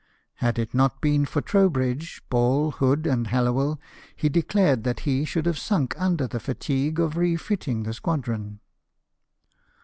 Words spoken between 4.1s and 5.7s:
he declared that he should have